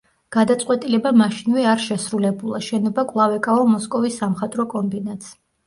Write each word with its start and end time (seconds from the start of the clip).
გადაწყვეტილება 0.35 1.11
მაშინვე 1.21 1.65
არ 1.73 1.83
შესრულებულა, 1.83 2.63
შენობა 2.69 3.05
კვლავ 3.13 3.39
ეკავა 3.39 3.71
მოსკოვის 3.77 4.21
სამხატვრო 4.25 4.69
კომბინატს. 4.77 5.33